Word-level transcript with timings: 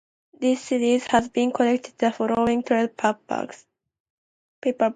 This 0.39 0.63
series 0.63 1.05
has 1.11 1.29
been 1.29 1.51
collected 1.51 1.91
in 1.91 1.97
the 1.99 2.11
following 2.11 2.63
trade 2.63 2.97
paperbacks. 2.97 3.65